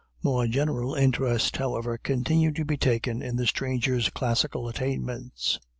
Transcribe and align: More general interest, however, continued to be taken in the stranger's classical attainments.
More 0.23 0.47
general 0.47 0.95
interest, 0.95 1.57
however, 1.57 1.99
continued 1.99 2.55
to 2.55 2.65
be 2.65 2.75
taken 2.75 3.21
in 3.21 3.35
the 3.35 3.45
stranger's 3.45 4.09
classical 4.09 4.67
attainments. 4.67 5.59